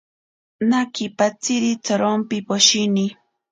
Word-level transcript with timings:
Nakipatziri 0.69 1.71
tsorompi 1.83 2.37
poshini. 2.47 3.05